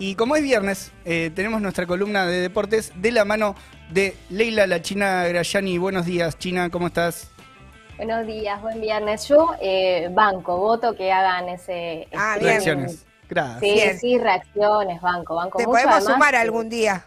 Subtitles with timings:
[0.00, 3.54] Y como es viernes, eh, tenemos nuestra columna de deportes de la mano
[3.90, 5.76] de Leila La China Grayani.
[5.76, 7.30] Buenos días, China, ¿cómo estás?
[7.98, 9.28] Buenos días, buen viernes.
[9.28, 12.08] Yo eh, banco, voto que hagan ese...
[12.14, 12.46] Ah, streaming.
[12.46, 13.06] reacciones.
[13.28, 13.60] Gracias.
[13.60, 13.98] Sí, Bien.
[13.98, 15.58] sí, reacciones, banco, banco.
[15.58, 17.04] Te mucho, podemos además, sumar algún día.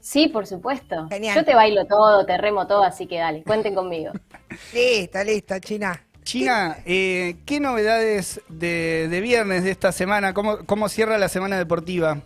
[0.00, 1.06] Sí, por supuesto.
[1.10, 1.36] Genial.
[1.36, 4.12] Yo te bailo todo, te remo todo, así que dale, cuenten conmigo.
[4.72, 6.02] Listo, listo, China.
[6.24, 10.34] China, eh, ¿qué novedades de, de viernes de esta semana?
[10.34, 12.22] ¿Cómo, ¿Cómo cierra la semana deportiva?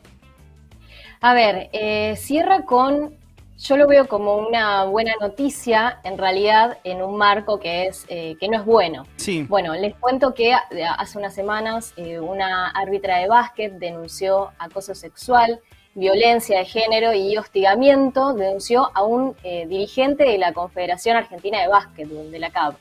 [1.20, 3.16] A ver, eh, cierra con,
[3.58, 8.36] yo lo veo como una buena noticia, en realidad, en un marco que es eh,
[8.38, 9.04] que no es bueno.
[9.16, 9.44] Sí.
[9.48, 15.60] Bueno, les cuento que hace unas semanas eh, una árbitra de básquet denunció acoso sexual,
[15.94, 21.66] violencia de género y hostigamiento, denunció a un eh, dirigente de la Confederación Argentina de
[21.66, 22.76] Básquetbol, de la CAB.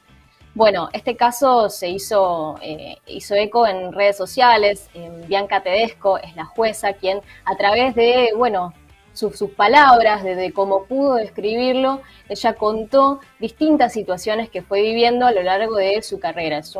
[0.57, 4.89] Bueno, este caso se hizo, eh, hizo eco en redes sociales.
[5.27, 8.73] Bianca Tedesco es la jueza quien, a través de, bueno,
[9.13, 15.27] su- sus palabras, de, de cómo pudo describirlo, ella contó distintas situaciones que fue viviendo
[15.27, 16.57] a lo largo de su carrera.
[16.57, 16.75] Es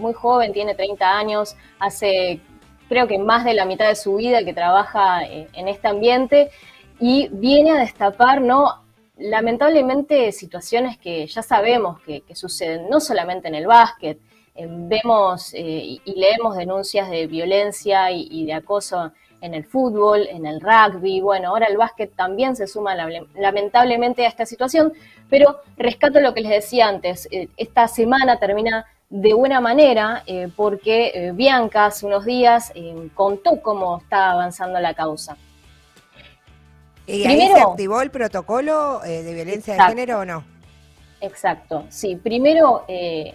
[0.00, 2.40] muy joven, tiene 30 años, hace
[2.88, 6.50] creo que más de la mitad de su vida que trabaja eh, en este ambiente
[6.98, 8.82] y viene a destapar, ¿no?
[9.20, 14.18] Lamentablemente situaciones que ya sabemos que, suceden, no solamente en el básquet,
[14.54, 20.46] eh, vemos eh, y, leemos denuncias de violencia y, de acoso en el fútbol, en
[20.46, 24.92] el rugby, bueno, ahora el básquet también se suma lame- lamentablemente a esta situación,
[25.28, 30.22] pero rescato lo que les decía antes, eh, esta semana termina de buena manera
[30.54, 32.72] porque Bianca hace unos días
[33.14, 35.36] contó cómo está avanzando la causa.
[37.10, 39.94] ¿Y ahí Primero- se activó el protocolo eh, de violencia Exacto.
[39.94, 40.44] de género o no?
[41.20, 42.16] Exacto, sí.
[42.16, 43.34] Primero, eh,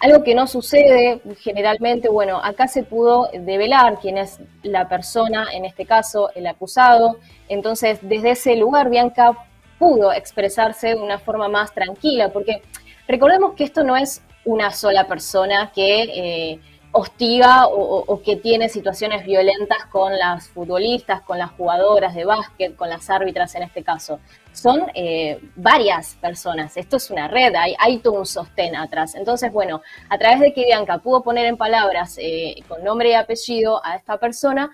[0.00, 5.66] algo que no sucede generalmente, bueno, acá se pudo develar quién es la persona, en
[5.66, 7.18] este caso el acusado.
[7.48, 9.32] Entonces, desde ese lugar, Bianca
[9.78, 12.62] pudo expresarse de una forma más tranquila, porque
[13.06, 16.60] recordemos que esto no es una sola persona que eh,
[16.92, 22.88] hostiga o, que tiene situaciones violentas con las futbolistas, con las jugadoras de básquet, con
[22.88, 24.18] las árbitras en este caso.
[24.52, 29.14] Son eh, varias personas, esto es una red, hay, hay todo un sostén atrás.
[29.14, 33.14] Entonces, bueno, a través de que Bianca pudo poner en palabras eh, con nombre y
[33.14, 34.70] apellido a esta persona,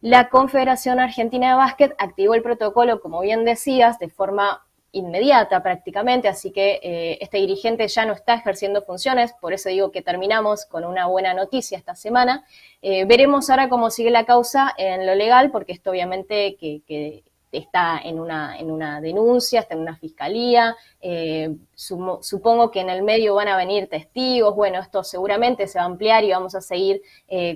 [0.00, 4.65] la Confederación Argentina de Básquet activó el protocolo, como bien decías, de forma
[4.96, 9.90] inmediata prácticamente, así que eh, este dirigente ya no está ejerciendo funciones, por eso digo
[9.90, 12.44] que terminamos con una buena noticia esta semana.
[12.80, 17.98] Eh, veremos ahora cómo sigue la causa en lo legal, porque esto obviamente que, está
[18.04, 23.34] en una, en una denuncia, está en una fiscalía, eh, supongo que en el medio
[23.34, 27.00] van a venir testigos, bueno, esto seguramente se va a ampliar y vamos a seguir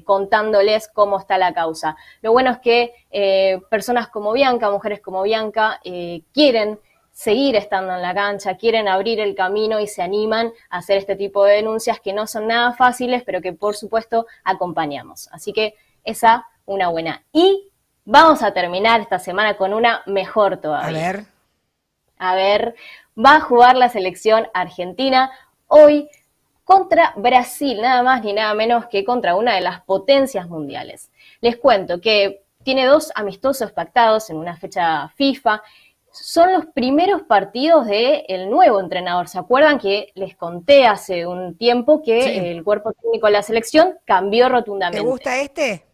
[0.05, 1.97] contándoles cómo está la causa.
[2.23, 5.81] Lo bueno es que personas como Bianca, mujeres como Bianca,
[6.33, 6.79] quieren
[7.13, 11.17] seguir estando en la cancha, quieren abrir el camino y se animan a hacer este
[11.17, 15.29] tipo de denuncias que no son nada fáciles, pero que por supuesto acompañamos.
[15.33, 17.25] Así que esa, una buena.
[17.33, 17.69] Y
[18.05, 21.13] vamos a terminar esta semana con una mejor A todavía.
[21.13, 21.25] ver.
[22.19, 22.75] A ver,
[23.19, 25.31] va a jugar la selección argentina
[25.69, 26.09] hoy
[26.65, 31.11] contra Brasil, nada más ni nada menos que contra una de las potencias mundiales.
[31.41, 35.63] Les cuento que tiene dos amistosos pactados en una fecha FIFA.
[36.13, 39.29] Son los primeros partidos del nuevo entrenador.
[39.29, 42.31] ¿Se acuerdan que les conté hace un tiempo que Sí.
[42.31, 45.01] el cuerpo técnico de la selección cambió ¿Te rotundamente?
[45.01, 45.85] gusta este?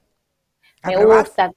[0.84, 1.52] Me gusta.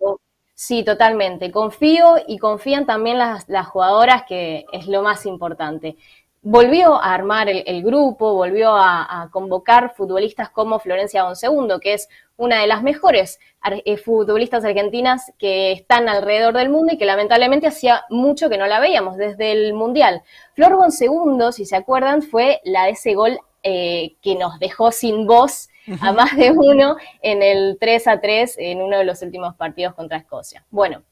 [0.53, 1.52] Sí, totalmente.
[1.52, 5.96] Confío y confían también las, las jugadoras, que es lo más importante.
[6.41, 11.94] Volvió a armar el, el grupo, volvió a, a convocar futbolistas como Florencia Bonsegundo, que
[11.94, 12.07] es
[12.38, 17.05] una de las mejores ar- eh, futbolistas argentinas que están alrededor del mundo y que
[17.05, 20.23] lamentablemente hacía mucho que no la veíamos desde el Mundial.
[20.53, 25.27] Flor Bonsegundo, si se acuerdan, fue la de ese gol eh, que nos dejó sin
[25.27, 25.67] voz
[26.00, 29.94] a más de uno en el 3 a 3 en uno de los últimos partidos
[29.94, 30.66] contra Escocia.
[30.69, 31.03] Bueno,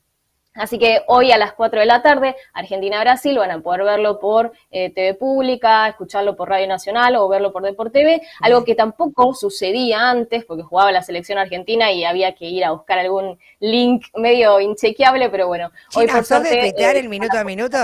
[0.57, 4.51] así que hoy a las 4 de la tarde, Argentina-Brasil, van a poder verlo por
[4.71, 9.33] eh, TV Pública, escucharlo por Radio Nacional o verlo por Deport TV, algo que tampoco
[9.33, 14.06] sucedía antes porque jugaba la selección argentina y había que ir a buscar algún link
[14.15, 17.77] medio inchequeable, pero bueno, hoy por ¿sos de eh, el minuto a minuto?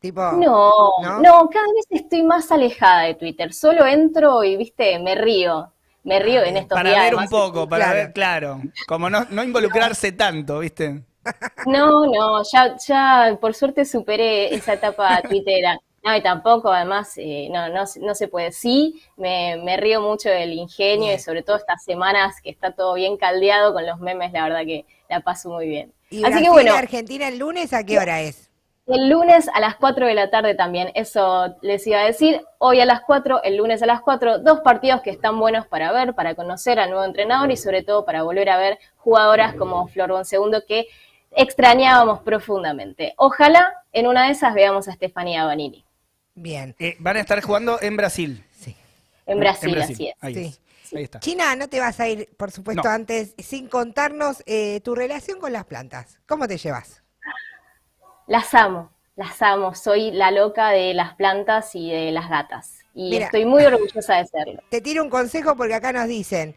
[0.00, 1.20] Tipo, no, ¿no?
[1.20, 3.52] no, cada vez estoy más alejada de Twitter.
[3.52, 5.72] Solo entro y, viste, me río.
[6.02, 7.04] Me río en estos Para días.
[7.04, 7.98] ver un poco, para Claro.
[8.00, 8.60] ver, claro.
[8.88, 11.02] Como no, no involucrarse tanto, ¿viste?
[11.66, 15.78] No, no, ya, ya por suerte superé esa etapa twittera.
[16.04, 18.50] No, y tampoco, además, eh, no, no, no se puede.
[18.50, 22.94] Sí, me, me río mucho del ingenio y sobre todo estas semanas que está todo
[22.94, 25.92] bien caldeado con los memes, la verdad que la paso muy bien.
[26.10, 28.50] Y Así Brasil que bueno, Argentina el lunes, ¿a qué hora es?
[28.86, 32.44] el lunes a las 4 de la tarde también, eso les iba a decir.
[32.58, 35.92] Hoy a las 4, el lunes a las 4, dos partidos que están buenos para
[35.92, 39.86] ver, para conocer al nuevo entrenador y sobre todo para volver a ver jugadoras como
[39.88, 40.86] Flor Bonsegundo que
[41.36, 43.14] extrañábamos profundamente.
[43.16, 45.84] Ojalá en una de esas veamos a Estefanía Banini.
[46.34, 46.74] Bien.
[46.78, 48.44] Eh, van a estar jugando en Brasil.
[48.58, 48.74] Sí.
[49.26, 50.14] En Brasil, así es.
[50.20, 50.44] Ahí, Sí.
[50.44, 50.60] es.
[50.94, 51.20] Ahí está.
[51.20, 52.90] China, no te vas a ir, por supuesto, No.
[52.90, 56.18] antes, sin contarnos eh, tu relación con las plantas.
[56.26, 57.02] ¿Cómo te llevas?
[58.26, 59.74] Las amo, las amo.
[59.74, 62.78] Soy la loca de las plantas y de las gatas.
[62.94, 63.26] Y Mira.
[63.26, 64.62] estoy muy orgullosa de serlo.
[64.70, 66.54] Te tiro un consejo porque acá nos dicen,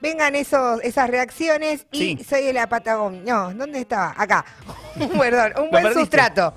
[0.00, 2.24] vengan esos, esas reacciones y Sí.
[2.28, 3.22] soy de la Patagonia.
[3.24, 4.14] No, ¿dónde estaba?
[4.16, 4.44] Acá.
[5.18, 6.54] Perdón, un buen sustrato.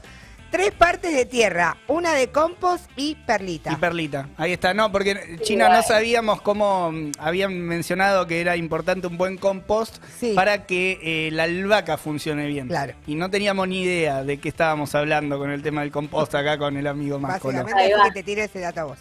[0.52, 3.72] Tres partes de tierra, una de compost y perlita.
[3.72, 4.74] Y Perlita, ahí está.
[4.74, 10.04] No, porque China no sabíamos cómo mm, habían mencionado que era importante un buen compost
[10.20, 10.34] Sí.
[10.34, 12.68] para que eh, la albahaca funcione bien.
[12.68, 12.94] Claro.
[13.06, 16.58] Y no teníamos ni idea de qué estábamos hablando con el tema del compost acá
[16.58, 17.60] con el amigo Máscolo.
[17.62, 18.04] Básicamente va.
[18.06, 18.98] que te tiro ese dato a vos.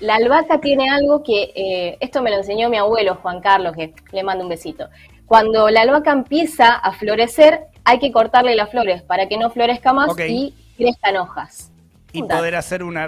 [0.00, 3.94] La albahaca tiene algo que, eh, esto me lo enseñó mi abuelo Juan Carlos, que
[4.12, 4.88] le mando un besito.
[5.26, 9.92] Cuando la albahaca empieza a florecer, hay que cortarle las flores para que no florezca
[9.92, 11.72] más y crezcan hojas.
[12.18, 13.04] Y poder hacer una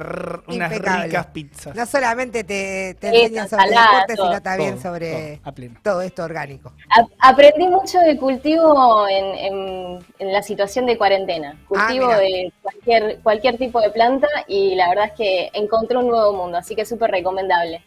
[0.46, 1.04] unas Impecable.
[1.06, 1.74] ricas pizzas.
[1.74, 4.26] No solamente te, te enseñan sobre deporte, todo.
[4.28, 5.40] sino también Todo, sobre
[5.82, 6.72] todo, esto orgánico.
[6.90, 11.56] A- aprendí mucho de cultivo en, en- en la situación de cuarentena.
[11.68, 12.18] Cultivo mira.
[12.18, 16.58] de cualquier, cualquier tipo de planta y la verdad es que encontré un nuevo mundo,
[16.58, 17.82] así que súper recomendable.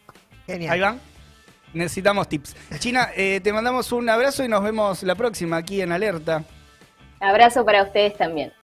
[0.46, 0.72] Genial.
[0.72, 1.00] Ahí van.
[1.74, 2.54] Necesitamos tips.
[2.80, 6.44] China, eh, te mandamos un abrazo y nos vemos la próxima aquí en Alerta.
[7.20, 8.52] Abrazo para ustedes también.